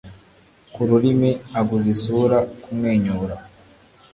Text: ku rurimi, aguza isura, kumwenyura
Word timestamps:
ku 0.73 0.79
rurimi, 0.89 1.31
aguza 1.59 1.87
isura, 1.95 2.37
kumwenyura 2.61 3.35